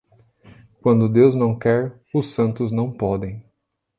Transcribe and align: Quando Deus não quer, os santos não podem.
Quando 0.81 1.07
Deus 1.07 1.35
não 1.35 1.55
quer, 1.59 2.01
os 2.11 2.25
santos 2.25 2.71
não 2.71 2.91
podem. 2.91 3.45